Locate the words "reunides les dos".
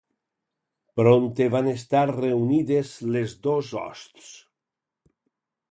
2.13-3.71